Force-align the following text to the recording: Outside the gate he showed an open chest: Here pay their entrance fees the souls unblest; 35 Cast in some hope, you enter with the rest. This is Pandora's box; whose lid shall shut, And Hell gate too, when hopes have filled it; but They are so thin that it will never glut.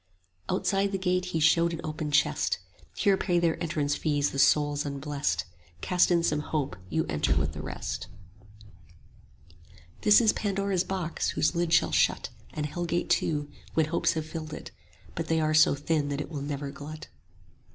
Outside 0.49 0.91
the 0.91 0.97
gate 0.97 1.25
he 1.25 1.39
showed 1.39 1.73
an 1.73 1.81
open 1.83 2.09
chest: 2.09 2.57
Here 2.95 3.17
pay 3.17 3.37
their 3.37 3.61
entrance 3.61 3.93
fees 3.93 4.31
the 4.31 4.39
souls 4.39 4.83
unblest; 4.83 5.41
35 5.73 5.81
Cast 5.81 6.09
in 6.09 6.23
some 6.23 6.39
hope, 6.39 6.75
you 6.89 7.05
enter 7.05 7.35
with 7.35 7.51
the 7.53 7.61
rest. 7.61 8.07
This 10.01 10.19
is 10.19 10.33
Pandora's 10.33 10.83
box; 10.83 11.29
whose 11.29 11.53
lid 11.55 11.71
shall 11.71 11.91
shut, 11.91 12.29
And 12.51 12.65
Hell 12.65 12.85
gate 12.85 13.11
too, 13.11 13.51
when 13.75 13.85
hopes 13.89 14.13
have 14.13 14.25
filled 14.25 14.53
it; 14.55 14.71
but 15.13 15.27
They 15.27 15.39
are 15.39 15.53
so 15.53 15.75
thin 15.75 16.09
that 16.09 16.19
it 16.19 16.31
will 16.31 16.41
never 16.41 16.71
glut. 16.71 17.09